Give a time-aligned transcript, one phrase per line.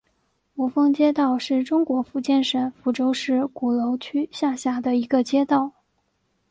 [0.55, 5.71] 五凤街道是中国福建省福州市鼓楼区下辖的一个街道。